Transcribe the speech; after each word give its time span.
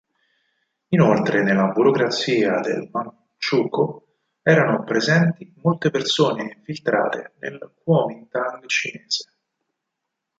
Inoltre 0.95 1.43
nella 1.43 1.67
burocrazia 1.67 2.59
del 2.59 2.89
Manchukuo 2.91 4.07
erano 4.41 4.83
presenti 4.83 5.53
molte 5.61 5.91
persone 5.91 6.55
infiltrate 6.57 7.35
del 7.37 7.71
Kuomintang 7.83 8.65
cinese. 8.65 9.33